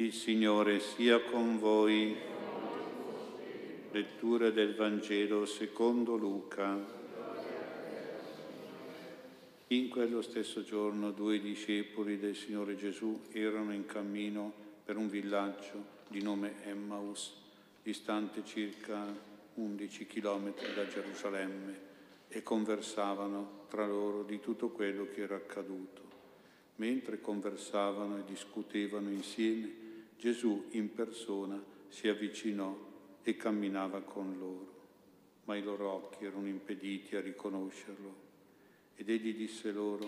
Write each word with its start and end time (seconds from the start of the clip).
Il 0.00 0.14
Signore 0.14 0.80
sia 0.80 1.20
con 1.20 1.58
voi. 1.58 2.16
Lettura 3.90 4.48
del 4.48 4.74
Vangelo 4.74 5.44
secondo 5.44 6.16
Luca. 6.16 6.74
In 9.66 9.90
quello 9.90 10.22
stesso 10.22 10.64
giorno 10.64 11.10
due 11.10 11.38
discepoli 11.38 12.18
del 12.18 12.34
Signore 12.34 12.76
Gesù 12.76 13.24
erano 13.32 13.74
in 13.74 13.84
cammino 13.84 14.50
per 14.86 14.96
un 14.96 15.10
villaggio 15.10 15.84
di 16.08 16.22
nome 16.22 16.64
Emmaus, 16.64 17.34
distante 17.82 18.42
circa 18.42 19.04
11 19.52 20.06
chilometri 20.06 20.72
da 20.72 20.88
Gerusalemme, 20.88 21.78
e 22.28 22.42
conversavano 22.42 23.66
tra 23.68 23.86
loro 23.86 24.22
di 24.22 24.40
tutto 24.40 24.70
quello 24.70 25.08
che 25.12 25.20
era 25.20 25.36
accaduto. 25.36 26.08
Mentre 26.76 27.20
conversavano 27.20 28.16
e 28.16 28.24
discutevano 28.24 29.10
insieme, 29.10 29.79
Gesù 30.20 30.66
in 30.72 30.92
persona 30.92 31.58
si 31.88 32.06
avvicinò 32.06 32.76
e 33.22 33.36
camminava 33.36 34.02
con 34.02 34.36
loro, 34.38 34.74
ma 35.44 35.56
i 35.56 35.62
loro 35.62 35.88
occhi 35.92 36.26
erano 36.26 36.46
impediti 36.46 37.16
a 37.16 37.22
riconoscerlo. 37.22 38.14
Ed 38.96 39.08
egli 39.08 39.34
disse 39.34 39.72
loro, 39.72 40.06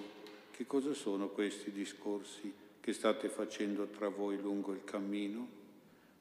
che 0.51 0.67
cosa 0.67 0.93
sono 0.93 1.31
questi 1.31 1.73
discorsi 1.73 2.53
che 2.79 2.93
state 2.93 3.31
facendo 3.31 3.87
tra 3.87 4.11
voi 4.11 4.39
lungo 4.39 4.75
il 4.75 4.85
cammino? 4.85 5.49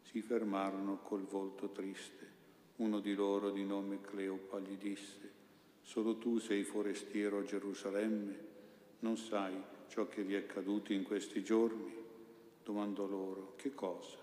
Si 0.04 0.22
fermarono 0.22 1.00
col 1.04 1.26
volto 1.26 1.68
triste. 1.68 2.30
Uno 2.78 3.02
di 3.02 3.14
loro, 3.14 3.52
di 3.52 3.66
nome 3.66 4.00
Cleopa, 4.00 4.58
gli 4.60 4.78
disse, 4.78 5.30
solo 5.82 6.16
tu 6.16 6.40
sei 6.40 6.64
forestiero 6.64 7.40
a 7.40 7.44
Gerusalemme? 7.44 8.40
Non 9.00 9.18
sai 9.18 9.62
ciò 9.90 10.08
che 10.08 10.24
vi 10.24 10.36
è 10.36 10.38
accaduto 10.38 10.94
in 10.94 11.04
questi 11.04 11.44
giorni? 11.44 12.01
Domandò 12.72 13.06
loro, 13.06 13.52
che 13.58 13.76
cosa? 13.76 14.16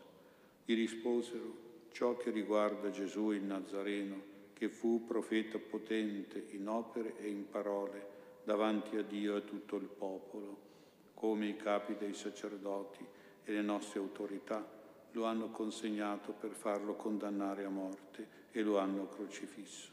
Gli 0.65 0.75
risposero, 0.75 1.53
ciò 1.93 2.17
che 2.17 2.31
riguarda 2.31 2.89
Gesù 2.89 3.31
il 3.33 3.43
Nazareno, 3.43 4.23
che 4.55 4.71
fu 4.71 5.05
profeta 5.05 5.59
potente 5.59 6.47
in 6.53 6.67
opere 6.67 7.19
e 7.19 7.29
in 7.29 7.47
parole 7.51 8.41
davanti 8.45 8.97
a 8.97 9.03
Dio 9.03 9.35
e 9.35 9.39
a 9.41 9.43
tutto 9.43 9.77
il 9.77 9.89
popolo, 9.89 10.57
come 11.13 11.49
i 11.49 11.57
capi 11.57 11.97
dei 11.99 12.15
sacerdoti 12.15 13.05
e 13.45 13.53
le 13.53 13.61
nostre 13.61 13.99
autorità 13.99 14.67
lo 15.11 15.25
hanno 15.25 15.51
consegnato 15.51 16.33
per 16.33 16.53
farlo 16.53 16.95
condannare 16.95 17.67
a 17.67 17.69
morte 17.69 18.47
e 18.51 18.63
lo 18.63 18.79
hanno 18.79 19.09
crocifisso. 19.09 19.91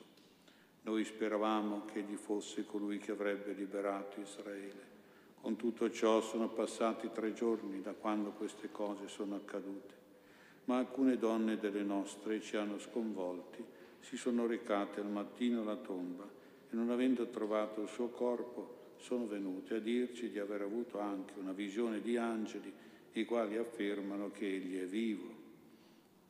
Noi 0.84 1.04
speravamo 1.04 1.84
che 1.84 2.00
egli 2.00 2.16
fosse 2.16 2.66
colui 2.66 3.00
che 3.00 3.12
avrebbe 3.12 3.52
liberato 3.52 4.22
Israele 4.22 4.95
con 5.46 5.58
tutto 5.58 5.92
ciò 5.92 6.22
sono 6.22 6.50
passati 6.50 7.12
tre 7.14 7.32
giorni 7.32 7.80
da 7.80 7.94
quando 7.94 8.32
queste 8.32 8.72
cose 8.72 9.08
sono 9.08 9.36
accadute, 9.36 9.94
ma 10.64 10.80
alcune 10.80 11.20
donne 11.20 11.60
delle 11.60 11.84
nostre 11.84 12.42
ci 12.42 12.58
hanno 12.58 12.80
sconvolti, 12.80 13.64
si 14.00 14.18
sono 14.18 14.48
recate 14.48 15.02
al 15.02 15.06
mattino 15.06 15.62
alla 15.62 15.76
tomba 15.76 16.24
e 16.24 16.76
non 16.76 16.90
avendo 16.90 17.28
trovato 17.28 17.84
il 17.84 17.90
suo 17.90 18.08
corpo 18.08 18.94
sono 18.98 19.28
venute 19.28 19.76
a 19.76 19.80
dirci 19.80 20.32
di 20.32 20.40
aver 20.40 20.64
avuto 20.64 20.98
anche 20.98 21.38
una 21.38 21.52
visione 21.52 22.02
di 22.02 22.18
angeli, 22.18 22.74
i 23.12 23.24
quali 23.24 23.56
affermano 23.56 24.32
che 24.32 24.48
egli 24.48 24.80
è 24.80 24.86
vivo. 24.86 25.30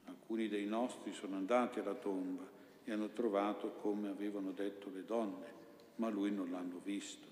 Alcuni 0.08 0.50
dei 0.50 0.66
nostri 0.66 1.14
sono 1.14 1.38
andati 1.38 1.80
alla 1.80 1.96
tomba 1.96 2.46
e 2.84 2.92
hanno 2.92 3.12
trovato 3.12 3.76
come 3.80 4.10
avevano 4.10 4.52
detto 4.52 4.92
le 4.94 5.06
donne, 5.06 5.54
ma 5.96 6.10
lui 6.10 6.32
non 6.32 6.52
l'hanno 6.52 6.82
visto. 6.84 7.28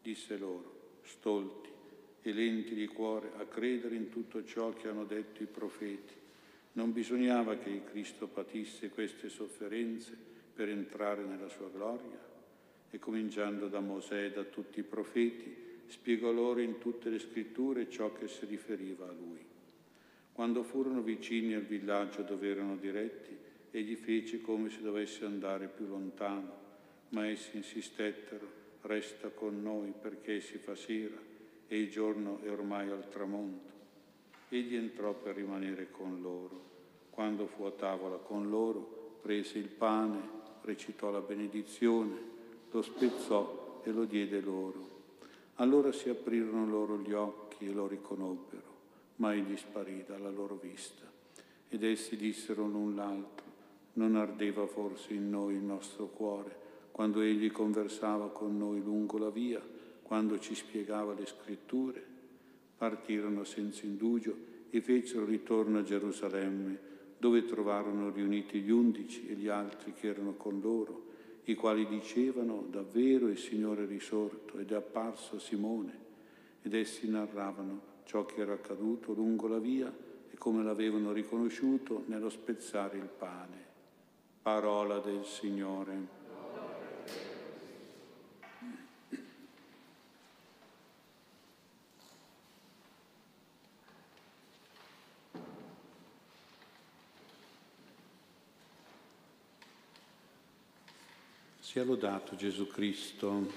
Disse 0.00 0.38
loro, 0.38 0.76
stolti 1.06 1.70
e 2.22 2.32
lenti 2.32 2.74
di 2.74 2.86
cuore 2.86 3.30
a 3.36 3.46
credere 3.46 3.94
in 3.94 4.10
tutto 4.10 4.44
ciò 4.44 4.72
che 4.72 4.88
hanno 4.88 5.04
detto 5.04 5.42
i 5.42 5.46
profeti. 5.46 6.14
Non 6.72 6.92
bisognava 6.92 7.56
che 7.56 7.70
il 7.70 7.84
Cristo 7.84 8.26
patisse 8.26 8.90
queste 8.90 9.28
sofferenze 9.28 10.16
per 10.52 10.68
entrare 10.68 11.24
nella 11.24 11.48
sua 11.48 11.70
gloria? 11.72 12.24
E 12.90 12.98
cominciando 12.98 13.68
da 13.68 13.80
Mosè 13.80 14.24
e 14.24 14.32
da 14.32 14.42
tutti 14.42 14.80
i 14.80 14.84
profeti, 14.84 15.54
spiegò 15.86 16.32
loro 16.32 16.60
in 16.60 16.78
tutte 16.78 17.08
le 17.08 17.18
scritture 17.18 17.88
ciò 17.88 18.12
che 18.12 18.26
si 18.26 18.44
riferiva 18.46 19.06
a 19.08 19.12
lui. 19.12 19.44
Quando 20.32 20.62
furono 20.64 21.00
vicini 21.00 21.54
al 21.54 21.62
villaggio 21.62 22.22
dove 22.22 22.48
erano 22.48 22.76
diretti, 22.76 23.36
egli 23.70 23.94
fece 23.94 24.40
come 24.40 24.68
se 24.68 24.82
dovesse 24.82 25.24
andare 25.24 25.68
più 25.68 25.86
lontano, 25.86 26.64
ma 27.10 27.26
essi 27.26 27.56
insistettero 27.56 28.55
resta 28.86 29.28
con 29.30 29.62
noi 29.62 29.92
perché 30.00 30.40
si 30.40 30.58
fa 30.58 30.76
sera 30.76 31.16
e 31.66 31.78
il 31.78 31.90
giorno 31.90 32.40
è 32.42 32.50
ormai 32.50 32.88
al 32.90 33.08
tramonto. 33.08 33.74
Egli 34.48 34.76
entrò 34.76 35.12
per 35.12 35.34
rimanere 35.34 35.90
con 35.90 36.20
loro. 36.22 36.74
Quando 37.10 37.46
fu 37.46 37.64
a 37.64 37.72
tavola 37.72 38.16
con 38.16 38.48
loro, 38.48 39.18
prese 39.20 39.58
il 39.58 39.68
pane, 39.68 40.20
recitò 40.62 41.10
la 41.10 41.20
benedizione, 41.20 42.34
lo 42.70 42.82
spezzò 42.82 43.80
e 43.82 43.90
lo 43.90 44.04
diede 44.04 44.40
loro. 44.40 44.94
Allora 45.56 45.90
si 45.90 46.08
aprirono 46.08 46.66
loro 46.66 46.98
gli 46.98 47.12
occhi 47.12 47.66
e 47.66 47.72
lo 47.72 47.88
riconobbero, 47.88 48.74
ma 49.16 49.34
egli 49.34 49.56
sparì 49.56 50.04
dalla 50.06 50.30
loro 50.30 50.56
vista. 50.56 51.10
Ed 51.68 51.82
essi 51.82 52.16
dissero 52.16 52.66
l'un 52.66 52.94
l'altro, 52.94 53.46
non 53.94 54.14
ardeva 54.14 54.66
forse 54.66 55.14
in 55.14 55.30
noi 55.30 55.54
il 55.54 55.62
nostro 55.62 56.06
cuore 56.06 56.65
quando 56.96 57.20
egli 57.20 57.52
conversava 57.52 58.30
con 58.30 58.56
noi 58.56 58.80
lungo 58.80 59.18
la 59.18 59.28
via, 59.28 59.60
quando 60.00 60.38
ci 60.38 60.54
spiegava 60.54 61.12
le 61.12 61.26
scritture, 61.26 62.02
partirono 62.74 63.44
senza 63.44 63.84
indugio 63.84 64.34
e 64.70 64.80
fecero 64.80 65.26
ritorno 65.26 65.80
a 65.80 65.82
Gerusalemme, 65.82 66.78
dove 67.18 67.44
trovarono 67.44 68.08
riuniti 68.08 68.60
gli 68.60 68.70
undici 68.70 69.28
e 69.28 69.34
gli 69.34 69.46
altri 69.46 69.92
che 69.92 70.06
erano 70.08 70.36
con 70.36 70.58
loro, 70.58 71.08
i 71.44 71.54
quali 71.54 71.86
dicevano 71.86 72.64
davvero 72.70 73.28
il 73.28 73.36
Signore 73.36 73.84
è 73.84 73.86
risorto 73.86 74.56
ed 74.56 74.72
è 74.72 74.76
apparso 74.76 75.38
Simone, 75.38 75.98
ed 76.62 76.72
essi 76.72 77.10
narravano 77.10 77.80
ciò 78.04 78.24
che 78.24 78.40
era 78.40 78.54
accaduto 78.54 79.12
lungo 79.12 79.48
la 79.48 79.58
via 79.58 79.94
e 80.30 80.38
come 80.38 80.64
l'avevano 80.64 81.12
riconosciuto 81.12 82.04
nello 82.06 82.30
spezzare 82.30 82.96
il 82.96 83.10
pane. 83.18 83.64
Parola 84.40 84.98
del 85.00 85.26
Signore. 85.26 86.15
Sia 101.76 101.84
lodato 101.84 102.36
Gesù 102.36 102.66
Cristo. 102.68 103.52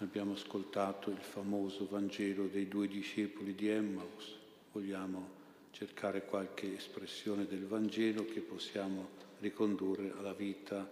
Abbiamo 0.00 0.34
ascoltato 0.34 1.08
il 1.08 1.16
famoso 1.16 1.88
Vangelo 1.88 2.44
dei 2.44 2.68
due 2.68 2.88
discepoli 2.88 3.54
di 3.54 3.68
Emmaus. 3.68 4.36
Vogliamo 4.70 5.30
cercare 5.70 6.26
qualche 6.26 6.76
espressione 6.76 7.46
del 7.46 7.64
Vangelo 7.64 8.26
che 8.26 8.40
possiamo 8.40 9.08
ricondurre 9.38 10.12
alla 10.14 10.34
vita 10.34 10.86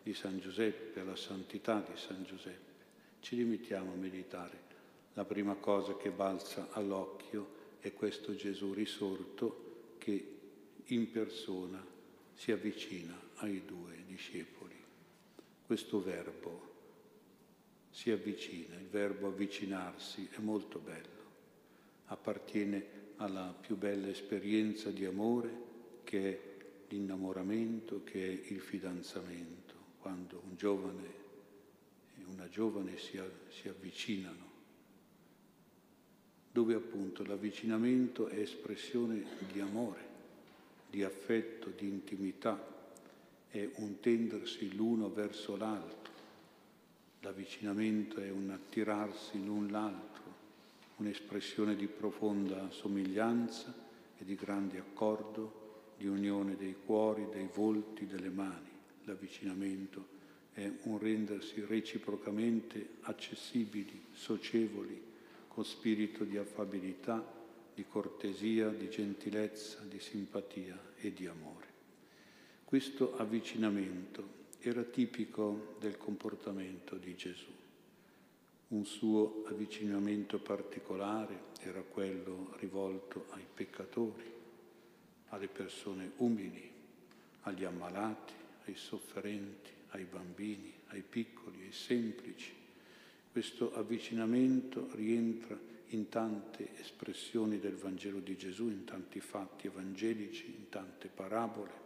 di 0.00 0.14
San 0.14 0.38
Giuseppe, 0.38 1.00
alla 1.00 1.16
santità 1.16 1.80
di 1.80 1.98
San 1.98 2.22
Giuseppe. 2.22 2.72
Ci 3.18 3.34
limitiamo 3.34 3.94
a 3.94 3.96
meditare. 3.96 4.60
La 5.14 5.24
prima 5.24 5.54
cosa 5.54 5.96
che 5.96 6.10
balza 6.10 6.68
all'occhio 6.70 7.78
è 7.80 7.92
questo 7.94 8.36
Gesù 8.36 8.72
risorto 8.72 9.96
che 9.98 10.36
in 10.84 11.10
persona 11.10 11.84
si 12.32 12.52
avvicina 12.52 13.23
ai 13.36 13.62
due 13.64 14.04
discepoli. 14.06 14.74
Questo 15.66 16.02
verbo 16.02 16.72
si 17.90 18.10
avvicina, 18.10 18.76
il 18.76 18.88
verbo 18.88 19.28
avvicinarsi 19.28 20.28
è 20.32 20.40
molto 20.40 20.78
bello, 20.78 21.22
appartiene 22.06 23.02
alla 23.16 23.54
più 23.58 23.76
bella 23.76 24.08
esperienza 24.08 24.90
di 24.90 25.04
amore 25.04 25.62
che 26.04 26.30
è 26.30 26.40
l'innamoramento, 26.88 28.02
che 28.04 28.26
è 28.26 28.52
il 28.52 28.60
fidanzamento, 28.60 29.74
quando 30.00 30.42
un 30.44 30.56
giovane 30.56 31.22
e 32.18 32.24
una 32.26 32.48
giovane 32.48 32.98
si, 32.98 33.20
si 33.48 33.68
avvicinano, 33.68 34.52
dove 36.52 36.74
appunto 36.74 37.24
l'avvicinamento 37.24 38.28
è 38.28 38.38
espressione 38.38 39.24
di 39.50 39.60
amore 39.60 40.12
di 40.94 41.02
affetto, 41.02 41.72
di 41.76 41.88
intimità, 41.88 42.72
è 43.60 43.70
un 43.76 44.00
tendersi 44.00 44.74
l'uno 44.74 45.10
verso 45.10 45.56
l'altro. 45.56 46.12
L'avvicinamento 47.20 48.20
è 48.20 48.28
un 48.28 48.50
attirarsi 48.50 49.44
l'un 49.44 49.68
l'altro, 49.68 50.22
un'espressione 50.96 51.76
di 51.76 51.86
profonda 51.86 52.70
somiglianza 52.70 53.72
e 54.18 54.24
di 54.24 54.34
grande 54.34 54.78
accordo, 54.78 55.92
di 55.96 56.08
unione 56.08 56.56
dei 56.56 56.74
cuori, 56.84 57.28
dei 57.30 57.48
volti, 57.54 58.06
delle 58.06 58.28
mani. 58.28 58.70
L'avvicinamento 59.04 60.04
è 60.52 60.68
un 60.82 60.98
rendersi 60.98 61.64
reciprocamente 61.64 62.96
accessibili, 63.02 64.06
socievoli, 64.10 65.00
con 65.46 65.64
spirito 65.64 66.24
di 66.24 66.36
affabilità, 66.36 67.24
di 67.72 67.84
cortesia, 67.86 68.68
di 68.70 68.90
gentilezza, 68.90 69.78
di 69.88 70.00
simpatia 70.00 70.76
e 70.96 71.12
di 71.12 71.28
amore. 71.28 71.73
Questo 72.74 73.16
avvicinamento 73.18 74.48
era 74.58 74.82
tipico 74.82 75.76
del 75.78 75.96
comportamento 75.96 76.96
di 76.96 77.14
Gesù. 77.14 77.46
Un 78.66 78.84
suo 78.84 79.44
avvicinamento 79.46 80.40
particolare 80.40 81.52
era 81.60 81.82
quello 81.82 82.52
rivolto 82.58 83.26
ai 83.30 83.44
peccatori, 83.54 84.24
alle 85.28 85.46
persone 85.46 86.14
umili, 86.16 86.68
agli 87.42 87.62
ammalati, 87.62 88.34
ai 88.64 88.74
sofferenti, 88.74 89.70
ai 89.90 90.02
bambini, 90.02 90.72
ai 90.88 91.04
piccoli, 91.08 91.62
ai 91.62 91.72
semplici. 91.72 92.52
Questo 93.30 93.72
avvicinamento 93.72 94.88
rientra 94.94 95.56
in 95.90 96.08
tante 96.08 96.76
espressioni 96.80 97.60
del 97.60 97.76
Vangelo 97.76 98.18
di 98.18 98.36
Gesù, 98.36 98.64
in 98.64 98.82
tanti 98.82 99.20
fatti 99.20 99.68
evangelici, 99.68 100.46
in 100.46 100.68
tante 100.70 101.06
parabole. 101.06 101.83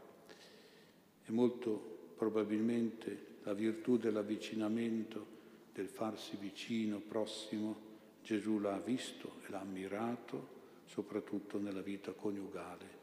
È 1.29 1.31
molto 1.31 2.15
probabilmente 2.17 3.37
la 3.43 3.53
virtù 3.53 3.99
dell'avvicinamento, 3.99 5.27
del 5.75 5.89
farsi 5.89 6.39
vicino, 6.41 7.01
prossimo, 7.01 7.81
Gesù 8.23 8.59
l'ha 8.59 8.81
visto 8.81 9.35
e 9.45 9.51
l'ha 9.51 9.61
ammirato, 9.61 10.57
soprattutto 10.87 11.59
nella 11.59 11.83
vita 11.83 12.13
coniugale 12.13 12.97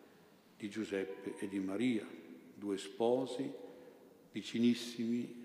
di 0.58 0.68
Giuseppe 0.70 1.38
e 1.38 1.48
di 1.48 1.60
Maria, 1.60 2.04
due 2.56 2.80
sposi 2.80 3.48
vicinissimi, 4.32 5.44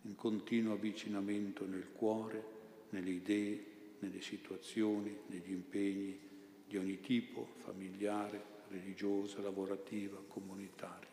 in 0.00 0.14
continuo 0.14 0.72
avvicinamento 0.72 1.66
nel 1.66 1.92
cuore, 1.92 2.42
nelle 2.88 3.10
idee, 3.10 3.66
nelle 3.98 4.22
situazioni, 4.22 5.14
negli 5.26 5.52
impegni 5.52 6.18
di 6.66 6.78
ogni 6.78 7.00
tipo, 7.00 7.50
familiare, 7.56 8.42
religiosa, 8.68 9.42
lavorativa, 9.42 10.18
comunitaria. 10.26 11.11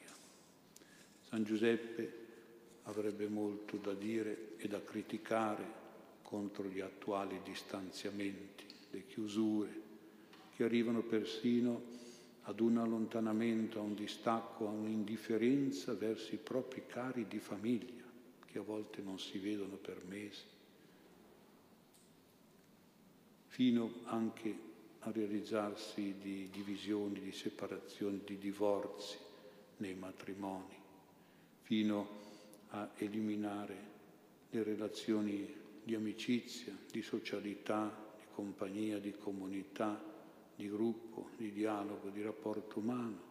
San 1.30 1.44
Giuseppe 1.44 2.12
avrebbe 2.84 3.28
molto 3.28 3.78
da 3.78 3.94
dire 3.94 4.56
e 4.58 4.68
da 4.68 4.84
criticare 4.84 5.78
contro 6.24 6.66
gli 6.66 6.80
attuali 6.80 7.40
distanziamenti, 7.44 8.66
le 8.90 9.06
chiusure, 9.06 9.82
che 10.56 10.64
arrivano 10.64 11.04
persino 11.04 11.84
ad 12.44 12.60
un 12.60 12.78
allontanamento, 12.78 13.78
a 13.78 13.84
un 13.84 13.94
distacco, 13.94 14.68
a 14.68 14.72
un'indifferenza 14.72 15.94
verso 15.94 16.34
i 16.34 16.40
propri 16.40 16.88
cari 16.88 17.28
di 17.28 17.38
famiglia, 17.38 18.06
che 18.48 18.58
a 18.58 18.64
volte 18.64 19.04
non 19.04 19.20
si 19.20 19.38
vedono 19.38 19.76
per 19.76 20.04
mesi, 20.08 20.46
fino 23.46 24.00
anche 24.06 24.68
a 25.02 25.12
realizzarsi 25.12 26.16
di 26.20 26.50
divisioni, 26.50 27.20
di 27.20 27.32
separazioni, 27.32 28.22
di 28.26 28.40
divorzi 28.40 29.18
nei 29.78 29.94
matrimoni 29.94 30.79
fino 31.70 32.08
a 32.70 32.90
eliminare 32.96 33.78
le 34.50 34.64
relazioni 34.64 35.48
di 35.84 35.94
amicizia, 35.94 36.76
di 36.90 37.04
socialità, 37.04 38.12
di 38.18 38.24
compagnia, 38.34 38.98
di 38.98 39.14
comunità, 39.16 40.04
di 40.56 40.68
gruppo, 40.68 41.30
di 41.38 41.52
dialogo, 41.52 42.10
di 42.10 42.24
rapporto 42.24 42.80
umano, 42.80 43.22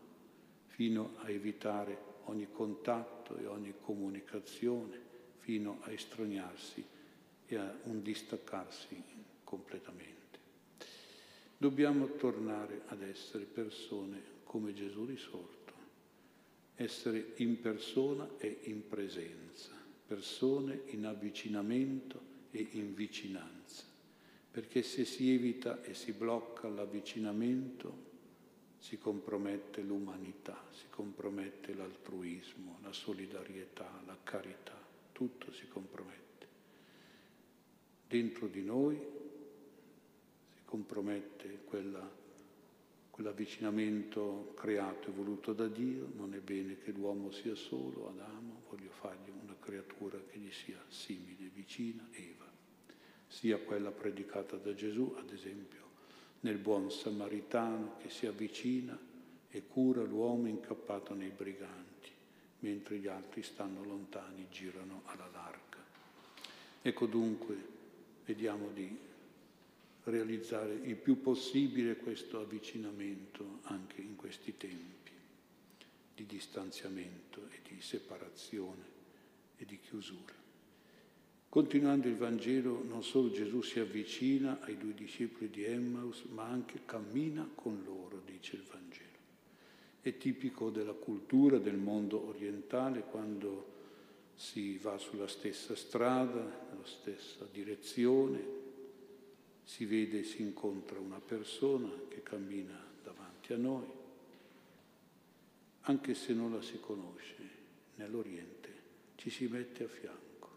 fino 0.66 1.14
a 1.16 1.30
evitare 1.30 1.98
ogni 2.26 2.46
contatto 2.52 3.36
e 3.38 3.46
ogni 3.46 3.74
comunicazione, 3.80 5.00
fino 5.38 5.78
a 5.80 5.90
estraniarsi 5.90 6.84
e 7.44 7.56
a 7.56 7.76
un 7.86 8.02
distaccarsi 8.02 9.02
completamente. 9.42 10.38
Dobbiamo 11.56 12.14
tornare 12.14 12.82
ad 12.86 13.02
essere 13.02 13.46
persone 13.46 14.22
come 14.44 14.72
Gesù 14.72 15.04
risorto 15.06 15.57
essere 16.78 17.32
in 17.36 17.60
persona 17.60 18.28
e 18.38 18.60
in 18.64 18.86
presenza, 18.86 19.70
persone 20.06 20.82
in 20.86 21.06
avvicinamento 21.06 22.20
e 22.52 22.68
in 22.72 22.94
vicinanza, 22.94 23.82
perché 24.50 24.82
se 24.82 25.04
si 25.04 25.32
evita 25.32 25.82
e 25.82 25.94
si 25.94 26.12
blocca 26.12 26.68
l'avvicinamento 26.68 28.06
si 28.78 28.96
compromette 28.96 29.82
l'umanità, 29.82 30.64
si 30.70 30.84
compromette 30.88 31.74
l'altruismo, 31.74 32.78
la 32.82 32.92
solidarietà, 32.92 34.00
la 34.06 34.16
carità, 34.22 34.80
tutto 35.10 35.52
si 35.52 35.66
compromette. 35.66 36.46
Dentro 38.06 38.46
di 38.46 38.62
noi 38.62 38.96
si 40.54 40.60
compromette 40.64 41.58
quella 41.64 42.17
quell'avvicinamento 43.18 44.52
creato 44.54 45.08
e 45.08 45.12
voluto 45.12 45.52
da 45.52 45.66
Dio, 45.66 46.08
non 46.14 46.34
è 46.34 46.38
bene 46.38 46.78
che 46.78 46.92
l'uomo 46.92 47.32
sia 47.32 47.56
solo, 47.56 48.10
Adamo, 48.10 48.62
voglio 48.70 48.90
fargli 48.90 49.28
una 49.42 49.56
creatura 49.58 50.16
che 50.30 50.38
gli 50.38 50.52
sia 50.52 50.80
simile, 50.86 51.50
vicina, 51.52 52.06
Eva, 52.12 52.48
sia 53.26 53.58
quella 53.58 53.90
predicata 53.90 54.54
da 54.54 54.72
Gesù, 54.72 55.16
ad 55.18 55.32
esempio, 55.32 55.80
nel 56.42 56.58
buon 56.58 56.92
samaritano 56.92 57.96
che 57.98 58.08
si 58.08 58.26
avvicina 58.26 58.96
e 59.48 59.66
cura 59.66 60.04
l'uomo 60.04 60.46
incappato 60.46 61.12
nei 61.12 61.30
briganti, 61.30 62.12
mentre 62.60 62.98
gli 62.98 63.08
altri 63.08 63.42
stanno 63.42 63.82
lontani, 63.82 64.46
girano 64.48 65.02
alla 65.06 65.28
larga. 65.32 65.84
Ecco 66.80 67.06
dunque, 67.06 67.56
vediamo 68.24 68.68
di 68.68 68.96
realizzare 70.08 70.74
il 70.74 70.96
più 70.96 71.20
possibile 71.20 71.96
questo 71.96 72.40
avvicinamento 72.40 73.60
anche 73.64 74.00
in 74.00 74.16
questi 74.16 74.56
tempi 74.56 75.12
di 76.14 76.26
distanziamento 76.26 77.46
e 77.50 77.60
di 77.68 77.80
separazione 77.80 78.96
e 79.56 79.64
di 79.64 79.78
chiusura. 79.78 80.34
Continuando 81.48 82.08
il 82.08 82.16
Vangelo, 82.16 82.82
non 82.84 83.02
solo 83.02 83.30
Gesù 83.30 83.62
si 83.62 83.78
avvicina 83.78 84.58
ai 84.60 84.76
due 84.76 84.94
discepoli 84.94 85.48
di 85.48 85.64
Emmaus, 85.64 86.24
ma 86.24 86.44
anche 86.44 86.80
cammina 86.84 87.48
con 87.54 87.82
loro, 87.84 88.20
dice 88.24 88.56
il 88.56 88.64
Vangelo. 88.70 89.06
È 90.00 90.16
tipico 90.16 90.70
della 90.70 90.92
cultura 90.92 91.58
del 91.58 91.76
mondo 91.76 92.26
orientale 92.26 93.02
quando 93.02 93.76
si 94.34 94.76
va 94.78 94.98
sulla 94.98 95.26
stessa 95.26 95.74
strada, 95.74 96.40
nella 96.70 96.84
stessa 96.84 97.46
direzione, 97.50 98.67
si 99.68 99.84
vede 99.84 100.20
e 100.20 100.24
si 100.24 100.40
incontra 100.40 100.98
una 100.98 101.20
persona 101.20 101.92
che 102.08 102.22
cammina 102.22 102.82
davanti 103.02 103.52
a 103.52 103.58
noi, 103.58 103.86
anche 105.82 106.14
se 106.14 106.32
non 106.32 106.54
la 106.54 106.62
si 106.62 106.80
conosce 106.80 107.36
nell'Oriente, 107.96 108.72
ci 109.16 109.28
si 109.28 109.46
mette 109.46 109.84
a 109.84 109.88
fianco, 109.88 110.48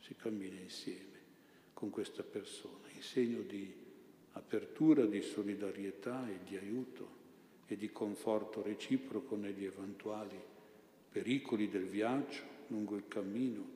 si 0.00 0.16
cammina 0.16 0.58
insieme 0.58 1.18
con 1.74 1.90
questa 1.90 2.22
persona, 2.22 2.88
in 2.94 3.02
segno 3.02 3.42
di 3.42 3.70
apertura, 4.32 5.04
di 5.04 5.20
solidarietà 5.20 6.26
e 6.26 6.38
di 6.42 6.56
aiuto 6.56 7.08
e 7.66 7.76
di 7.76 7.92
conforto 7.92 8.62
reciproco 8.62 9.36
negli 9.36 9.66
eventuali 9.66 10.40
pericoli 11.10 11.68
del 11.68 11.88
viaggio 11.88 12.42
lungo 12.68 12.96
il 12.96 13.06
cammino 13.06 13.68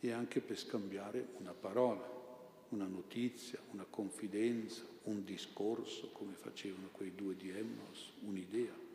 e 0.00 0.10
anche 0.10 0.40
per 0.40 0.58
scambiare 0.58 1.28
una 1.38 1.52
parola 1.52 2.19
una 2.70 2.86
notizia, 2.86 3.58
una 3.72 3.86
confidenza, 3.88 4.82
un 5.04 5.24
discorso, 5.24 6.10
come 6.12 6.34
facevano 6.34 6.88
quei 6.92 7.14
due 7.14 7.36
di 7.36 7.50
Emmaus, 7.50 8.10
un'idea. 8.24 8.88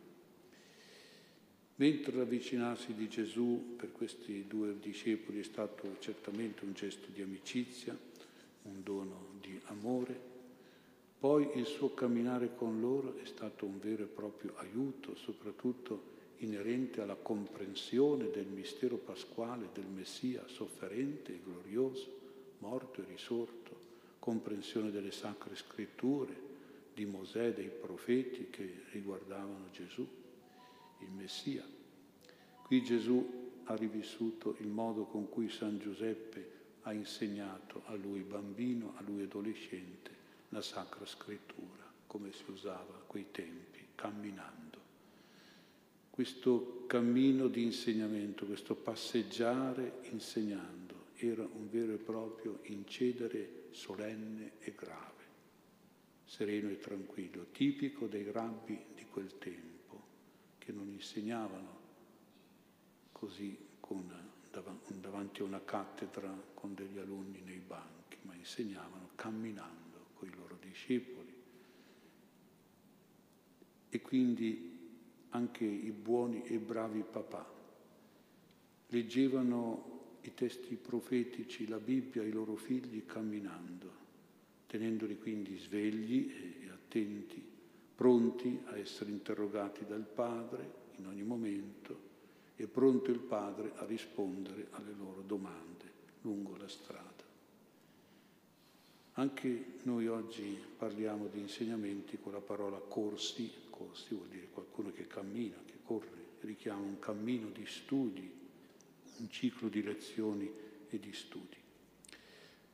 Mentre 1.76 2.16
l'avvicinarsi 2.16 2.94
di 2.94 3.08
Gesù 3.08 3.74
per 3.76 3.92
questi 3.92 4.46
due 4.46 4.78
discepoli 4.78 5.40
è 5.40 5.44
stato 5.44 5.96
certamente 5.98 6.64
un 6.64 6.72
gesto 6.72 7.08
di 7.12 7.20
amicizia, 7.20 7.96
un 8.62 8.82
dono 8.82 9.34
di 9.40 9.60
amore, 9.66 10.34
poi 11.18 11.50
il 11.56 11.66
suo 11.66 11.92
camminare 11.92 12.54
con 12.54 12.80
loro 12.80 13.16
è 13.18 13.26
stato 13.26 13.66
un 13.66 13.78
vero 13.78 14.04
e 14.04 14.06
proprio 14.06 14.54
aiuto, 14.56 15.16
soprattutto 15.16 16.14
inerente 16.38 17.00
alla 17.00 17.14
comprensione 17.14 18.30
del 18.30 18.46
mistero 18.46 18.96
pasquale 18.96 19.68
del 19.72 19.86
Messia 19.86 20.46
sofferente 20.46 21.32
e 21.32 21.40
glorioso, 21.42 22.14
morto 22.58 23.00
e 23.00 23.04
risorto, 23.06 23.65
comprensione 24.26 24.90
delle 24.90 25.12
sacre 25.12 25.54
scritture, 25.54 26.34
di 26.92 27.04
Mosè, 27.04 27.52
dei 27.52 27.68
profeti 27.68 28.48
che 28.50 28.82
riguardavano 28.90 29.70
Gesù, 29.70 30.04
il 30.98 31.10
Messia. 31.12 31.64
Qui 32.60 32.82
Gesù 32.82 33.60
ha 33.66 33.76
rivissuto 33.76 34.56
il 34.58 34.66
modo 34.66 35.04
con 35.04 35.28
cui 35.28 35.48
San 35.48 35.78
Giuseppe 35.78 36.50
ha 36.82 36.92
insegnato 36.92 37.82
a 37.84 37.94
lui 37.94 38.22
bambino, 38.22 38.94
a 38.96 39.02
lui 39.02 39.22
adolescente, 39.22 40.10
la 40.48 40.60
sacra 40.60 41.06
scrittura, 41.06 41.88
come 42.08 42.32
si 42.32 42.50
usava 42.50 42.94
a 42.94 43.04
quei 43.06 43.26
tempi, 43.30 43.78
camminando. 43.94 44.80
Questo 46.10 46.82
cammino 46.88 47.46
di 47.46 47.62
insegnamento, 47.62 48.44
questo 48.44 48.74
passeggiare 48.74 50.00
insegnando, 50.10 51.10
era 51.14 51.44
un 51.44 51.70
vero 51.70 51.92
e 51.92 51.98
proprio 51.98 52.58
incedere 52.64 53.65
solenne 53.76 54.52
e 54.60 54.74
grave. 54.74 55.14
sereno 56.24 56.70
e 56.70 56.78
tranquillo, 56.78 57.46
tipico 57.52 58.06
dei 58.08 58.28
rabbi 58.32 58.76
di 58.96 59.04
quel 59.04 59.38
tempo, 59.38 60.02
che 60.58 60.72
non 60.72 60.88
insegnavano 60.88 61.84
così 63.12 63.56
con, 63.78 64.12
davanti 64.50 65.42
a 65.42 65.44
una 65.44 65.62
cattedra 65.64 66.28
con 66.54 66.74
degli 66.74 66.98
alunni 66.98 67.42
nei 67.42 67.60
banchi, 67.60 68.18
ma 68.22 68.34
insegnavano 68.34 69.10
camminando 69.14 70.06
con 70.14 70.26
i 70.26 70.34
loro 70.34 70.56
discepoli. 70.60 71.34
E 73.88 74.00
quindi 74.00 75.28
anche 75.30 75.64
i 75.64 75.92
buoni 75.92 76.42
e 76.42 76.58
bravi 76.58 77.04
papà 77.08 77.48
leggevano 78.88 80.05
i 80.28 80.34
testi 80.34 80.74
profetici, 80.76 81.68
la 81.68 81.78
Bibbia 81.78 82.22
ai 82.22 82.32
loro 82.32 82.56
figli 82.56 83.04
camminando, 83.04 84.04
tenendoli 84.66 85.18
quindi 85.18 85.56
svegli 85.56 86.62
e 86.62 86.68
attenti, 86.70 87.42
pronti 87.94 88.60
a 88.66 88.76
essere 88.76 89.10
interrogati 89.10 89.84
dal 89.86 90.06
Padre 90.06 90.84
in 90.96 91.06
ogni 91.06 91.22
momento 91.22 92.14
e 92.56 92.66
pronto 92.66 93.10
il 93.10 93.20
Padre 93.20 93.72
a 93.76 93.84
rispondere 93.84 94.68
alle 94.72 94.92
loro 94.92 95.22
domande 95.22 95.84
lungo 96.22 96.56
la 96.56 96.68
strada. 96.68 97.24
Anche 99.18 99.76
noi 99.84 100.08
oggi 100.08 100.58
parliamo 100.76 101.28
di 101.28 101.40
insegnamenti 101.40 102.18
con 102.18 102.32
la 102.32 102.40
parola 102.40 102.76
corsi, 102.78 103.50
corsi 103.70 104.14
vuol 104.14 104.28
dire 104.28 104.48
qualcuno 104.52 104.92
che 104.92 105.06
cammina, 105.06 105.56
che 105.64 105.76
corre, 105.82 106.24
richiama 106.40 106.82
un 106.82 106.98
cammino 106.98 107.48
di 107.48 107.64
studi, 107.64 108.30
un 109.18 109.30
ciclo 109.30 109.68
di 109.68 109.82
lezioni 109.82 110.50
e 110.88 110.98
di 110.98 111.12
studi. 111.12 111.56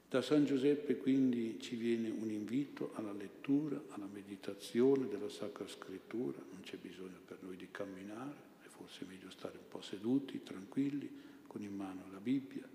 Da 0.08 0.20
San 0.20 0.44
Giuseppe 0.44 0.98
quindi 0.98 1.58
ci 1.58 1.74
viene 1.74 2.10
un 2.10 2.30
invito 2.30 2.92
alla 2.96 3.12
lettura, 3.12 3.82
alla 3.90 4.08
meditazione 4.12 5.08
della 5.08 5.30
Sacra 5.30 5.66
Scrittura, 5.66 6.38
non 6.50 6.60
c'è 6.62 6.76
bisogno 6.76 7.18
per 7.24 7.38
noi 7.40 7.56
di 7.56 7.68
camminare, 7.70 8.36
è 8.62 8.68
forse 8.68 9.06
meglio 9.06 9.30
stare 9.30 9.56
un 9.56 9.68
po' 9.68 9.80
seduti, 9.80 10.42
tranquilli, 10.42 11.10
con 11.46 11.62
in 11.62 11.74
mano 11.74 12.04
la 12.10 12.18
Bibbia, 12.18 12.68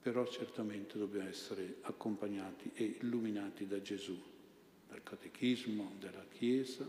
però 0.00 0.26
certamente 0.26 0.98
dobbiamo 0.98 1.28
essere 1.28 1.76
accompagnati 1.82 2.70
e 2.72 2.96
illuminati 3.00 3.66
da 3.66 3.82
Gesù, 3.82 4.18
dal 4.88 5.02
catechismo 5.02 5.92
della 5.98 6.24
Chiesa, 6.30 6.88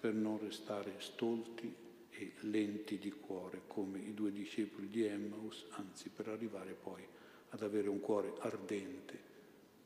per 0.00 0.14
non 0.14 0.38
restare 0.38 0.94
stolti 0.98 1.81
e 2.22 2.32
lenti 2.40 2.98
di 2.98 3.10
cuore 3.10 3.62
come 3.66 3.98
i 3.98 4.14
due 4.14 4.30
discepoli 4.30 4.88
di 4.88 5.04
Emmaus, 5.04 5.66
anzi 5.70 6.08
per 6.08 6.28
arrivare 6.28 6.72
poi 6.72 7.02
ad 7.50 7.62
avere 7.62 7.88
un 7.88 8.00
cuore 8.00 8.32
ardente 8.38 9.30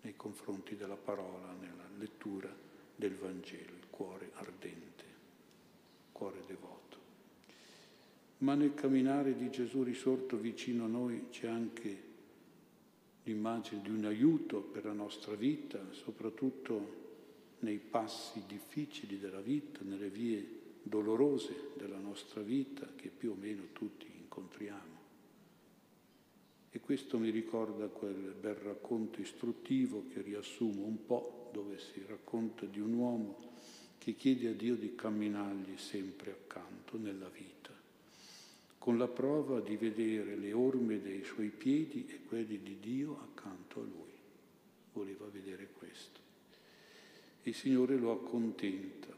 nei 0.02 0.14
confronti 0.16 0.76
della 0.76 0.96
parola, 0.96 1.52
nella 1.52 1.88
lettura 1.98 2.54
del 2.94 3.14
Vangelo, 3.14 3.72
il 3.72 3.86
cuore 3.88 4.30
ardente, 4.34 5.04
cuore 6.12 6.42
devoto. 6.46 6.74
Ma 8.38 8.54
nel 8.54 8.74
camminare 8.74 9.34
di 9.34 9.50
Gesù 9.50 9.82
risorto 9.82 10.36
vicino 10.36 10.84
a 10.84 10.88
noi 10.88 11.28
c'è 11.30 11.48
anche 11.48 12.02
l'immagine 13.24 13.80
di 13.82 13.90
un 13.90 14.04
aiuto 14.04 14.60
per 14.60 14.84
la 14.84 14.92
nostra 14.92 15.34
vita, 15.34 15.80
soprattutto 15.90 17.04
nei 17.60 17.78
passi 17.78 18.42
difficili 18.46 19.18
della 19.18 19.40
vita, 19.40 19.80
nelle 19.82 20.10
vie 20.10 20.55
dolorose 20.88 21.70
della 21.76 21.98
nostra 21.98 22.40
vita 22.42 22.88
che 22.94 23.08
più 23.08 23.32
o 23.32 23.34
meno 23.34 23.64
tutti 23.72 24.06
incontriamo. 24.16 24.94
E 26.70 26.80
questo 26.80 27.18
mi 27.18 27.30
ricorda 27.30 27.88
quel 27.88 28.34
bel 28.38 28.54
racconto 28.54 29.20
istruttivo 29.20 30.04
che 30.12 30.20
riassumo 30.20 30.84
un 30.84 31.04
po', 31.04 31.50
dove 31.52 31.78
si 31.78 32.04
racconta 32.06 32.66
di 32.66 32.80
un 32.80 32.92
uomo 32.92 33.54
che 33.98 34.14
chiede 34.14 34.48
a 34.48 34.52
Dio 34.52 34.76
di 34.76 34.94
camminargli 34.94 35.76
sempre 35.76 36.30
accanto 36.30 36.98
nella 36.98 37.28
vita, 37.28 37.72
con 38.78 38.98
la 38.98 39.08
prova 39.08 39.60
di 39.60 39.76
vedere 39.76 40.36
le 40.36 40.52
orme 40.52 41.00
dei 41.00 41.24
suoi 41.24 41.48
piedi 41.48 42.06
e 42.08 42.20
quelli 42.28 42.60
di 42.62 42.78
Dio 42.78 43.18
accanto 43.20 43.80
a 43.80 43.84
lui. 43.84 44.12
Voleva 44.92 45.26
vedere 45.32 45.70
questo. 45.76 46.20
Il 47.42 47.54
Signore 47.54 47.96
lo 47.96 48.12
accontenta 48.12 49.15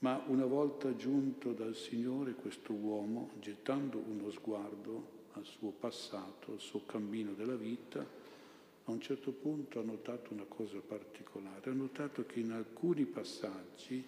ma 0.00 0.22
una 0.28 0.46
volta 0.46 0.96
giunto 0.96 1.52
dal 1.52 1.74
Signore 1.74 2.34
questo 2.34 2.72
uomo, 2.72 3.30
gettando 3.38 3.98
uno 3.98 4.30
sguardo 4.30 5.18
al 5.32 5.44
suo 5.44 5.70
passato, 5.70 6.52
al 6.52 6.60
suo 6.60 6.84
cammino 6.86 7.32
della 7.32 7.54
vita, 7.54 8.00
a 8.00 8.90
un 8.90 9.00
certo 9.00 9.32
punto 9.32 9.78
ha 9.78 9.82
notato 9.82 10.32
una 10.32 10.46
cosa 10.48 10.78
particolare, 10.78 11.70
ha 11.70 11.74
notato 11.74 12.24
che 12.24 12.40
in 12.40 12.52
alcuni 12.52 13.04
passaggi 13.04 14.02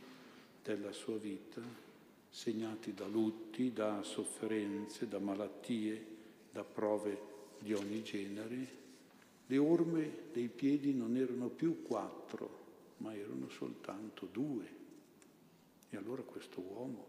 della 0.62 0.92
sua 0.92 1.18
vita, 1.18 1.60
segnati 2.30 2.94
da 2.94 3.06
lutti, 3.06 3.72
da 3.72 4.02
sofferenze, 4.02 5.08
da 5.08 5.18
malattie, 5.18 6.06
da 6.50 6.64
prove 6.64 7.30
di 7.58 7.74
ogni 7.74 8.02
genere, 8.02 8.80
le 9.46 9.58
orme 9.58 10.10
dei 10.32 10.48
piedi 10.48 10.94
non 10.94 11.16
erano 11.16 11.48
più 11.48 11.82
quattro, 11.82 12.60
ma 12.98 13.14
erano 13.14 13.50
soltanto 13.50 14.26
due 14.32 14.80
e 15.92 15.98
allora 15.98 16.22
questo 16.22 16.60
uomo 16.60 17.06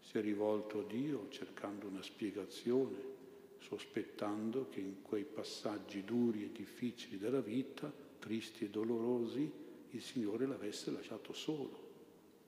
si 0.00 0.18
è 0.18 0.20
rivolto 0.20 0.80
a 0.80 0.82
Dio 0.82 1.28
cercando 1.30 1.86
una 1.86 2.02
spiegazione, 2.02 3.12
sospettando 3.60 4.68
che 4.68 4.80
in 4.80 5.02
quei 5.02 5.24
passaggi 5.24 6.02
duri 6.02 6.42
e 6.42 6.52
difficili 6.52 7.16
della 7.16 7.40
vita, 7.40 7.92
tristi 8.18 8.64
e 8.64 8.70
dolorosi, 8.70 9.50
il 9.90 10.02
Signore 10.02 10.46
l'avesse 10.46 10.90
lasciato 10.90 11.32
solo, 11.32 11.92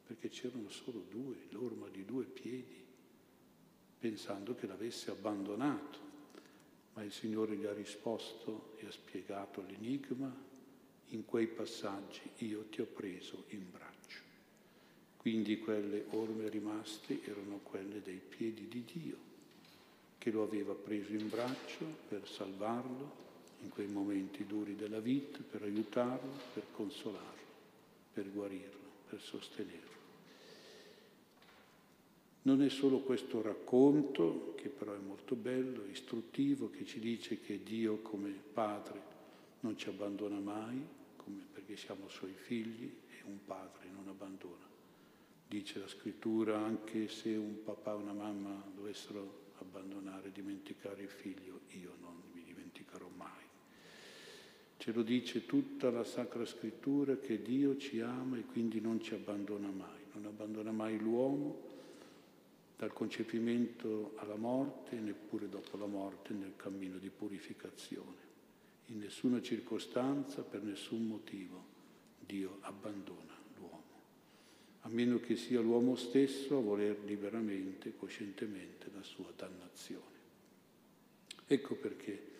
perché 0.04 0.28
c'erano 0.28 0.68
solo 0.70 1.04
due, 1.08 1.46
l'orma 1.50 1.88
di 1.88 2.04
due 2.04 2.24
piedi, 2.24 2.84
pensando 3.98 4.56
che 4.56 4.66
l'avesse 4.66 5.12
abbandonato. 5.12 5.98
Ma 6.94 7.04
il 7.04 7.12
Signore 7.12 7.56
gli 7.56 7.64
ha 7.64 7.72
risposto 7.72 8.72
e 8.78 8.86
ha 8.86 8.90
spiegato 8.90 9.62
l'enigma, 9.62 10.34
in 11.10 11.24
quei 11.24 11.46
passaggi 11.46 12.22
io 12.38 12.64
ti 12.70 12.80
ho 12.80 12.86
preso 12.86 13.44
in 13.50 13.70
braccio. 13.70 13.95
Quindi 15.26 15.58
quelle 15.58 16.04
orme 16.10 16.48
rimaste 16.48 17.20
erano 17.24 17.58
quelle 17.64 18.00
dei 18.00 18.20
piedi 18.28 18.68
di 18.68 18.84
Dio, 18.84 19.16
che 20.18 20.30
lo 20.30 20.44
aveva 20.44 20.72
preso 20.72 21.14
in 21.14 21.28
braccio 21.28 21.84
per 22.08 22.28
salvarlo 22.28 23.10
in 23.62 23.70
quei 23.70 23.88
momenti 23.88 24.46
duri 24.46 24.76
della 24.76 25.00
vita, 25.00 25.40
per 25.40 25.62
aiutarlo, 25.62 26.30
per 26.54 26.62
consolarlo, 26.70 27.42
per 28.12 28.30
guarirlo, 28.30 28.78
per 29.08 29.20
sostenerlo. 29.20 29.94
Non 32.42 32.62
è 32.62 32.68
solo 32.68 33.00
questo 33.00 33.42
racconto, 33.42 34.54
che 34.56 34.68
però 34.68 34.94
è 34.94 35.00
molto 35.04 35.34
bello, 35.34 35.86
istruttivo, 35.90 36.70
che 36.70 36.86
ci 36.86 37.00
dice 37.00 37.40
che 37.40 37.64
Dio 37.64 37.96
come 37.96 38.30
Padre 38.30 39.02
non 39.58 39.76
ci 39.76 39.88
abbandona 39.88 40.38
mai, 40.38 40.80
perché 41.52 41.76
siamo 41.76 42.06
Suoi 42.06 42.34
figli 42.36 42.88
e 43.08 43.22
un 43.24 43.44
Padre 43.44 43.88
non 43.92 44.06
abbandona 44.06 44.74
dice 45.48 45.78
la 45.78 45.88
scrittura, 45.88 46.58
anche 46.58 47.08
se 47.08 47.34
un 47.36 47.62
papà 47.62 47.94
o 47.94 47.98
una 47.98 48.12
mamma 48.12 48.62
dovessero 48.74 49.44
abbandonare, 49.58 50.32
dimenticare 50.32 51.02
il 51.02 51.08
figlio, 51.08 51.60
io 51.80 51.94
non 52.00 52.20
mi 52.32 52.42
dimenticherò 52.42 53.08
mai. 53.16 53.44
Ce 54.76 54.92
lo 54.92 55.02
dice 55.02 55.46
tutta 55.46 55.90
la 55.90 56.04
Sacra 56.04 56.44
Scrittura 56.44 57.16
che 57.16 57.40
Dio 57.40 57.76
ci 57.76 58.00
ama 58.00 58.36
e 58.36 58.44
quindi 58.44 58.80
non 58.80 59.00
ci 59.00 59.14
abbandona 59.14 59.68
mai, 59.68 60.00
non 60.12 60.26
abbandona 60.26 60.72
mai 60.72 60.98
l'uomo 60.98 61.74
dal 62.76 62.92
concepimento 62.92 64.12
alla 64.16 64.36
morte, 64.36 64.96
neppure 64.96 65.48
dopo 65.48 65.78
la 65.78 65.86
morte 65.86 66.34
nel 66.34 66.54
cammino 66.56 66.98
di 66.98 67.08
purificazione. 67.08 68.24
In 68.86 68.98
nessuna 68.98 69.40
circostanza, 69.40 70.42
per 70.42 70.62
nessun 70.62 71.06
motivo, 71.06 71.74
Dio 72.20 72.58
abbandona 72.60 73.35
a 74.86 74.88
meno 74.88 75.18
che 75.18 75.34
sia 75.34 75.60
l'uomo 75.60 75.96
stesso 75.96 76.58
a 76.58 76.60
voler 76.60 76.96
liberamente, 77.04 77.96
coscientemente 77.96 78.86
la 78.94 79.02
sua 79.02 79.32
dannazione. 79.34 80.14
Ecco 81.44 81.74
perché 81.74 82.34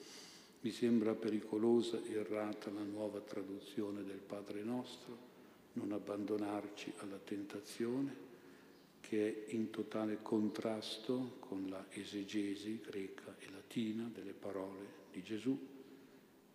mi 0.60 0.70
sembra 0.70 1.14
pericolosa 1.14 2.00
e 2.04 2.12
errata 2.12 2.70
la 2.70 2.84
nuova 2.84 3.18
traduzione 3.18 4.04
del 4.04 4.20
Padre 4.24 4.62
nostro, 4.62 5.34
non 5.72 5.90
abbandonarci 5.90 6.92
alla 6.98 7.18
tentazione, 7.18 8.24
che 9.00 9.46
è 9.46 9.54
in 9.54 9.70
totale 9.70 10.18
contrasto 10.22 11.36
con 11.40 11.66
la 11.68 11.84
esegesi 11.90 12.80
greca 12.80 13.34
e 13.40 13.50
latina 13.50 14.08
delle 14.12 14.32
parole 14.32 14.86
di 15.10 15.22
Gesù, 15.22 15.58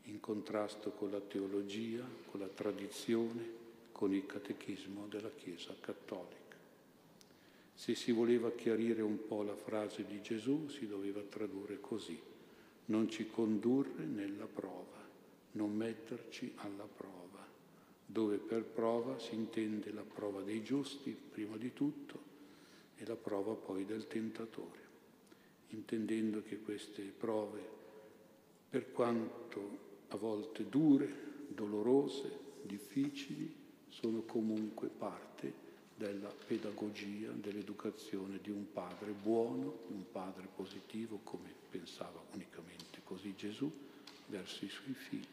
in 0.04 0.20
contrasto 0.22 0.92
con 0.92 1.12
la 1.12 1.20
teologia, 1.20 2.06
con 2.30 2.40
la 2.40 2.48
tradizione, 2.48 3.60
con 4.02 4.16
il 4.16 4.26
catechismo 4.26 5.06
della 5.06 5.30
Chiesa 5.30 5.76
cattolica. 5.80 6.58
Se 7.76 7.94
si 7.94 8.12
voleva 8.12 8.50
chiarire 8.50 9.04
un 9.04 9.28
po' 9.28 9.44
la 9.44 9.56
frase 9.56 10.08
di 10.08 10.24
Gesù, 10.24 10.70
si 10.70 10.88
doveva 10.88 11.22
tradurre 11.22 11.80
così. 11.80 12.20
Non 12.86 13.08
ci 13.12 13.30
condurre 13.30 14.06
nella 14.06 14.48
prova, 14.48 15.08
non 15.52 15.76
metterci 15.76 16.52
alla 16.56 16.88
prova. 16.88 17.48
dove 18.12 18.38
per 18.38 18.64
prova 18.64 19.18
si 19.20 19.36
intende 19.36 19.92
la 19.94 20.02
prova 20.02 20.42
dei 20.42 20.64
giusti, 20.64 21.12
prima 21.12 21.56
di 21.56 21.72
tutto, 21.72 22.20
e 22.98 23.06
la 23.06 23.16
prova 23.16 23.54
poi 23.54 23.86
del 23.86 24.08
tentatore, 24.08 24.80
intendendo 25.70 26.42
che 26.42 26.60
queste 26.60 27.04
prove, 27.04 27.62
per 28.70 28.92
quanto 28.92 29.90
a 30.10 30.18
volte 30.18 30.68
dure, 30.68 31.46
dolorose, 31.48 32.38
difficili, 32.64 33.61
sono 33.92 34.22
comunque 34.22 34.88
parte 34.88 35.70
della 35.96 36.34
pedagogia, 36.48 37.30
dell'educazione 37.32 38.40
di 38.42 38.50
un 38.50 38.72
padre 38.72 39.12
buono, 39.12 39.84
un 39.90 40.04
padre 40.12 40.48
positivo, 40.56 41.20
come 41.24 41.54
pensava 41.70 42.20
unicamente 42.34 43.02
così 43.04 43.36
Gesù, 43.36 43.72
verso 44.28 44.66
i 44.66 44.70
suoi 44.70 44.94
figli. 44.94 45.26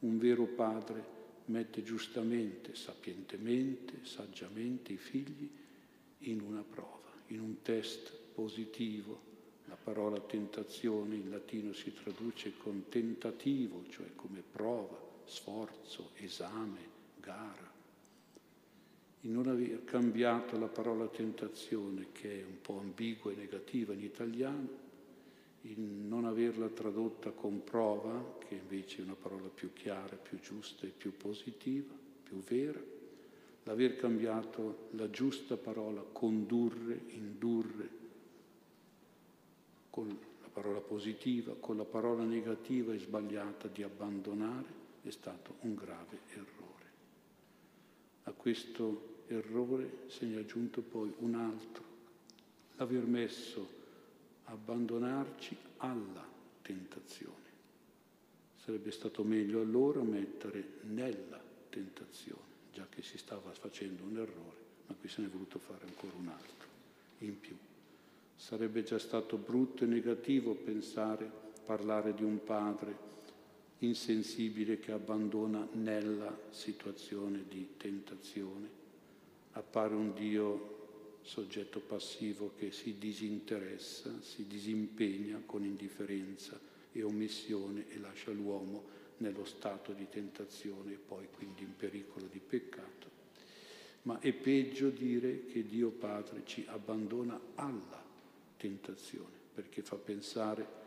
Un 0.00 0.18
vero 0.18 0.44
padre 0.44 1.22
mette 1.46 1.82
giustamente, 1.82 2.74
sapientemente, 2.74 4.04
saggiamente 4.04 4.92
i 4.92 4.98
figli 4.98 5.48
in 6.20 6.40
una 6.40 6.62
prova, 6.62 7.10
in 7.28 7.40
un 7.40 7.62
test 7.62 8.12
positivo. 8.34 9.32
La 9.66 9.76
parola 9.76 10.20
tentazione 10.20 11.14
in 11.14 11.30
latino 11.30 11.72
si 11.72 11.92
traduce 11.94 12.54
con 12.58 12.84
tentativo, 12.90 13.84
cioè 13.88 14.14
come 14.14 14.42
prova, 14.42 15.00
sforzo, 15.24 16.10
esame, 16.16 16.93
gara. 17.24 17.72
In 19.22 19.32
non 19.32 19.48
aver 19.48 19.84
cambiato 19.84 20.58
la 20.58 20.66
parola 20.66 21.06
tentazione, 21.06 22.08
che 22.12 22.40
è 22.40 22.44
un 22.44 22.60
po' 22.60 22.78
ambigua 22.78 23.32
e 23.32 23.36
negativa 23.36 23.94
in 23.94 24.02
italiano, 24.02 24.82
in 25.62 26.06
non 26.06 26.26
averla 26.26 26.68
tradotta 26.68 27.30
con 27.30 27.64
prova, 27.64 28.36
che 28.46 28.56
invece 28.56 28.98
è 28.98 29.04
una 29.04 29.14
parola 29.14 29.48
più 29.48 29.72
chiara, 29.72 30.16
più 30.16 30.38
giusta 30.40 30.86
e 30.86 30.90
più 30.90 31.16
positiva, 31.16 31.94
più 32.22 32.36
vera, 32.40 32.82
l'aver 33.62 33.96
cambiato 33.96 34.88
la 34.90 35.08
giusta 35.08 35.56
parola 35.56 36.02
condurre, 36.02 37.00
indurre, 37.08 38.02
con 39.88 40.08
la 40.08 40.48
parola 40.52 40.80
positiva, 40.80 41.54
con 41.58 41.78
la 41.78 41.84
parola 41.84 42.24
negativa 42.24 42.92
e 42.92 42.98
sbagliata 42.98 43.68
di 43.68 43.82
abbandonare, 43.82 44.82
è 45.02 45.10
stato 45.10 45.56
un 45.60 45.74
grave 45.74 46.18
errore. 46.32 46.53
A 48.24 48.32
questo 48.32 49.22
errore 49.26 50.04
se 50.08 50.26
ne 50.26 50.36
è 50.36 50.38
aggiunto 50.40 50.80
poi 50.82 51.12
un 51.18 51.34
altro, 51.34 51.82
l'aver 52.76 53.04
messo 53.04 53.82
abbandonarci 54.44 55.56
alla 55.78 56.26
tentazione. 56.62 57.42
Sarebbe 58.56 58.90
stato 58.90 59.22
meglio 59.24 59.60
allora 59.60 60.02
mettere 60.02 60.78
nella 60.82 61.40
tentazione, 61.68 62.40
già 62.72 62.86
che 62.88 63.02
si 63.02 63.18
stava 63.18 63.52
facendo 63.52 64.04
un 64.04 64.16
errore, 64.16 64.62
ma 64.86 64.94
qui 64.94 65.08
se 65.08 65.20
ne 65.20 65.26
è 65.26 65.30
voluto 65.30 65.58
fare 65.58 65.84
ancora 65.86 66.14
un 66.16 66.28
altro 66.28 66.68
in 67.18 67.38
più. 67.38 67.56
Sarebbe 68.36 68.82
già 68.82 68.98
stato 68.98 69.36
brutto 69.36 69.84
e 69.84 69.86
negativo 69.86 70.54
pensare, 70.54 71.30
parlare 71.64 72.14
di 72.14 72.22
un 72.22 72.42
padre 72.42 73.12
insensibile 73.78 74.78
che 74.78 74.92
abbandona 74.92 75.66
nella 75.72 76.36
situazione 76.50 77.44
di 77.48 77.74
tentazione. 77.76 78.82
Appare 79.52 79.94
un 79.94 80.14
Dio 80.14 81.18
soggetto 81.22 81.80
passivo 81.80 82.52
che 82.56 82.70
si 82.70 82.98
disinteressa, 82.98 84.20
si 84.20 84.46
disimpegna 84.46 85.42
con 85.44 85.64
indifferenza 85.64 86.58
e 86.92 87.02
omissione 87.02 87.86
e 87.88 87.98
lascia 87.98 88.30
l'uomo 88.30 88.92
nello 89.18 89.44
stato 89.44 89.92
di 89.92 90.06
tentazione 90.08 90.92
e 90.92 90.96
poi 90.96 91.28
quindi 91.30 91.62
in 91.62 91.76
pericolo 91.76 92.26
di 92.26 92.40
peccato. 92.40 93.12
Ma 94.02 94.20
è 94.20 94.32
peggio 94.32 94.90
dire 94.90 95.46
che 95.46 95.64
Dio 95.64 95.90
Padre 95.90 96.42
ci 96.44 96.64
abbandona 96.68 97.40
alla 97.54 98.04
tentazione, 98.56 99.32
perché 99.54 99.82
fa 99.82 99.96
pensare 99.96 100.82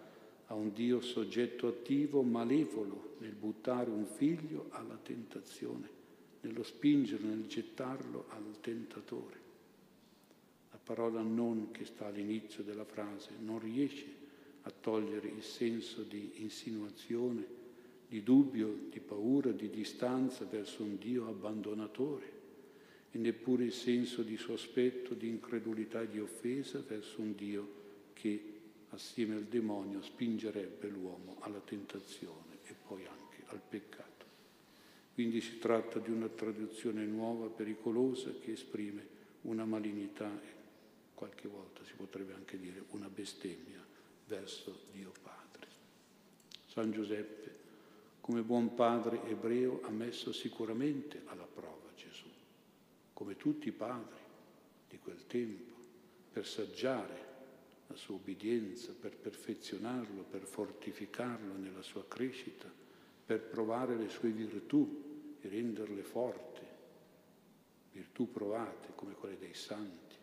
a 0.47 0.53
un 0.53 0.71
Dio 0.73 1.01
soggetto 1.01 1.67
attivo, 1.67 2.21
malevolo, 2.21 3.15
nel 3.19 3.33
buttare 3.33 3.89
un 3.89 4.05
figlio 4.05 4.67
alla 4.69 4.97
tentazione, 5.01 5.89
nello 6.41 6.63
spingerlo, 6.63 7.27
nel 7.27 7.47
gettarlo 7.47 8.25
al 8.29 8.59
tentatore. 8.61 9.45
La 10.71 10.79
parola 10.81 11.21
non 11.21 11.71
che 11.71 11.85
sta 11.85 12.05
all'inizio 12.07 12.63
della 12.63 12.85
frase 12.85 13.31
non 13.39 13.59
riesce 13.59 14.05
a 14.61 14.71
togliere 14.71 15.27
il 15.27 15.43
senso 15.43 16.03
di 16.03 16.31
insinuazione, 16.35 17.55
di 18.07 18.23
dubbio, 18.23 18.87
di 18.89 18.99
paura, 18.99 19.51
di 19.51 19.69
distanza 19.69 20.45
verso 20.45 20.83
un 20.83 20.97
Dio 20.97 21.27
abbandonatore 21.27 22.35
e 23.11 23.17
neppure 23.17 23.65
il 23.65 23.73
senso 23.73 24.21
di 24.21 24.37
sospetto, 24.37 25.13
di 25.13 25.27
incredulità 25.27 26.01
e 26.01 26.09
di 26.09 26.19
offesa 26.19 26.81
verso 26.85 27.19
un 27.19 27.35
Dio 27.35 27.85
che 28.13 28.56
assieme 28.89 29.35
al 29.35 29.45
demonio 29.45 30.01
spingerebbe 30.01 30.87
l'uomo 30.87 31.37
alla 31.39 31.59
tentazione 31.59 32.59
e 32.63 32.75
poi 32.87 33.05
anche 33.05 33.43
al 33.47 33.61
peccato. 33.67 34.25
Quindi 35.13 35.41
si 35.41 35.57
tratta 35.57 35.99
di 35.99 36.11
una 36.11 36.27
traduzione 36.27 37.03
nuova, 37.05 37.47
pericolosa, 37.47 38.31
che 38.39 38.51
esprime 38.51 39.15
una 39.41 39.65
malignità 39.65 40.29
e 40.29 40.55
qualche 41.13 41.47
volta 41.47 41.83
si 41.83 41.93
potrebbe 41.93 42.33
anche 42.33 42.59
dire 42.59 42.83
una 42.91 43.09
bestemmia 43.09 43.83
verso 44.27 44.81
Dio 44.91 45.11
Padre. 45.21 45.67
San 46.67 46.91
Giuseppe, 46.91 47.55
come 48.21 48.41
buon 48.43 48.75
padre 48.75 49.23
ebreo, 49.27 49.81
ha 49.83 49.89
messo 49.89 50.31
sicuramente 50.31 51.23
alla 51.25 51.47
prova 51.51 51.89
Gesù, 51.95 52.27
come 53.13 53.35
tutti 53.35 53.69
i 53.69 53.71
padri 53.71 54.19
di 54.89 54.99
quel 54.99 55.25
tempo, 55.25 55.73
per 56.31 56.45
saggiare 56.45 57.26
la 57.87 57.95
sua 57.95 58.15
obbedienza, 58.15 58.93
per 58.93 59.15
perfezionarlo, 59.15 60.23
per 60.23 60.43
fortificarlo 60.43 61.55
nella 61.57 61.81
sua 61.81 62.05
crescita, 62.07 62.71
per 63.25 63.41
provare 63.41 63.95
le 63.95 64.09
sue 64.09 64.29
virtù 64.29 65.35
e 65.39 65.47
renderle 65.47 66.03
forti, 66.03 66.61
virtù 67.91 68.31
provate 68.31 68.89
come 68.95 69.13
quelle 69.13 69.37
dei 69.37 69.53
santi, 69.53 70.15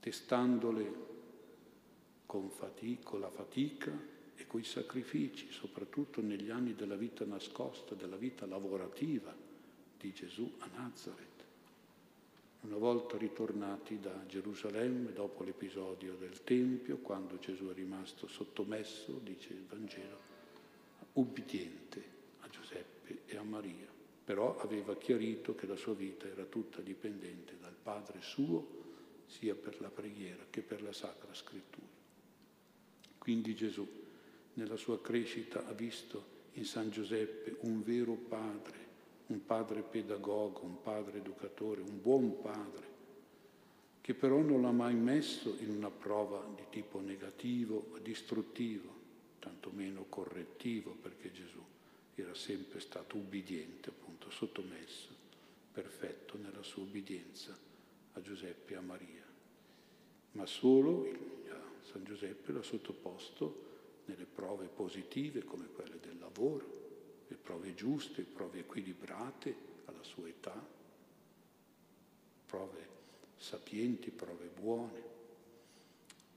testandole 0.00 1.14
con, 2.26 2.48
fatica, 2.50 3.02
con 3.02 3.20
la 3.20 3.30
fatica 3.30 3.92
e 4.34 4.46
con 4.46 4.60
i 4.60 4.64
sacrifici, 4.64 5.50
soprattutto 5.50 6.20
negli 6.20 6.50
anni 6.50 6.74
della 6.74 6.96
vita 6.96 7.24
nascosta, 7.24 7.94
della 7.94 8.16
vita 8.16 8.46
lavorativa 8.46 9.34
di 9.98 10.12
Gesù 10.12 10.54
a 10.58 10.68
Nazareth 10.74 11.35
una 12.66 12.78
volta 12.78 13.16
ritornati 13.16 14.00
da 14.00 14.24
Gerusalemme, 14.26 15.12
dopo 15.12 15.44
l'episodio 15.44 16.14
del 16.16 16.42
Tempio, 16.42 16.98
quando 16.98 17.38
Gesù 17.38 17.68
è 17.68 17.72
rimasto 17.72 18.26
sottomesso, 18.26 19.20
dice 19.22 19.52
il 19.52 19.64
Vangelo, 19.68 20.20
ubbidiente 21.12 22.02
a 22.40 22.48
Giuseppe 22.48 23.20
e 23.26 23.36
a 23.36 23.44
Maria, 23.44 23.86
però 24.24 24.58
aveva 24.58 24.96
chiarito 24.96 25.54
che 25.54 25.66
la 25.66 25.76
sua 25.76 25.94
vita 25.94 26.26
era 26.26 26.44
tutta 26.44 26.80
dipendente 26.80 27.56
dal 27.60 27.76
Padre 27.80 28.20
suo, 28.20 28.84
sia 29.26 29.54
per 29.54 29.80
la 29.80 29.88
preghiera 29.88 30.44
che 30.50 30.62
per 30.62 30.82
la 30.82 30.92
Sacra 30.92 31.32
Scrittura. 31.34 31.86
Quindi 33.18 33.54
Gesù, 33.54 33.86
nella 34.54 34.76
sua 34.76 35.00
crescita, 35.00 35.66
ha 35.66 35.72
visto 35.72 36.34
in 36.54 36.64
San 36.64 36.90
Giuseppe 36.90 37.56
un 37.60 37.82
vero 37.82 38.14
Padre 38.14 38.85
un 39.26 39.44
padre 39.44 39.82
pedagogo, 39.82 40.62
un 40.62 40.80
padre 40.82 41.18
educatore, 41.18 41.80
un 41.80 42.00
buon 42.00 42.40
padre, 42.40 42.94
che 44.00 44.14
però 44.14 44.40
non 44.40 44.62
l'ha 44.62 44.70
mai 44.70 44.94
messo 44.94 45.56
in 45.58 45.70
una 45.70 45.90
prova 45.90 46.46
di 46.54 46.64
tipo 46.70 47.00
negativo 47.00 47.88
o 47.92 47.98
distruttivo, 47.98 48.94
tantomeno 49.40 50.04
correttivo, 50.08 50.92
perché 50.92 51.32
Gesù 51.32 51.62
era 52.14 52.34
sempre 52.34 52.80
stato 52.80 53.16
ubbidiente, 53.16 53.90
appunto, 53.90 54.30
sottomesso, 54.30 55.08
perfetto 55.72 56.38
nella 56.38 56.62
sua 56.62 56.82
obbedienza 56.82 57.56
a 58.12 58.20
Giuseppe 58.22 58.74
e 58.74 58.76
a 58.76 58.80
Maria. 58.80 59.24
Ma 60.32 60.46
solo 60.46 61.34
San 61.82 62.04
Giuseppe 62.04 62.52
l'ha 62.52 62.62
sottoposto 62.62 63.64
nelle 64.06 64.24
prove 64.24 64.66
positive 64.66 65.44
come 65.44 65.66
quelle 65.66 65.98
del 66.00 66.18
lavoro, 66.18 66.75
le 67.28 67.36
prove 67.36 67.74
giuste, 67.74 68.22
prove 68.22 68.60
equilibrate 68.60 69.54
alla 69.86 70.02
sua 70.02 70.28
età, 70.28 70.64
prove 72.46 72.86
sapienti, 73.36 74.10
prove 74.10 74.48
buone. 74.58 75.14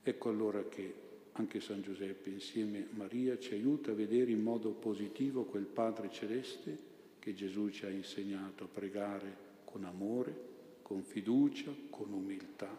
Ecco 0.02 0.30
allora 0.30 0.64
che 0.64 1.08
anche 1.34 1.62
San 1.62 1.82
Giuseppe 1.82 2.30
insieme 2.30 2.80
a 2.80 2.96
Maria 2.96 3.38
ci 3.38 3.54
aiuta 3.54 3.92
a 3.92 3.96
vedere 3.96 4.32
in 4.32 4.42
modo 4.42 4.72
positivo 4.72 5.44
quel 5.44 5.66
Padre 5.66 6.12
celeste 6.12 6.88
che 7.20 7.34
Gesù 7.34 7.70
ci 7.70 7.86
ha 7.86 7.90
insegnato 7.90 8.66
a 8.66 8.68
pregare 8.68 9.48
con 9.66 9.84
amore, 9.86 10.48
con 10.82 11.04
fiducia, 11.04 11.72
con 11.90 12.12
umiltà, 12.12 12.76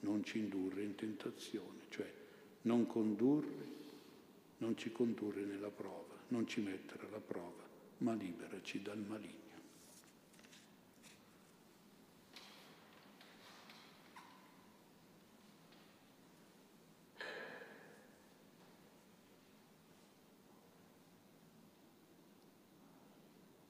non 0.00 0.22
ci 0.22 0.38
indurre 0.38 0.82
in 0.84 0.94
tentazione, 0.94 1.80
cioè 1.88 2.10
non 2.62 2.86
condurre, 2.86 3.76
non 4.58 4.76
ci 4.76 4.92
condurre 4.92 5.42
nella 5.42 5.70
prova 5.70 6.17
non 6.28 6.46
ci 6.46 6.60
mettere 6.60 7.06
alla 7.06 7.20
prova, 7.20 7.66
ma 7.98 8.12
liberaci 8.12 8.82
dal 8.82 8.98
maligno. 8.98 9.47